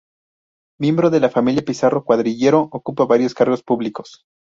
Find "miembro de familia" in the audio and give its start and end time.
0.79-1.63